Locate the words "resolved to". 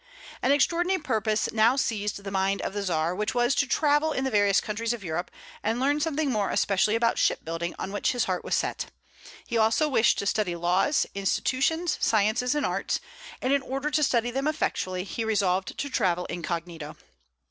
15.23-15.87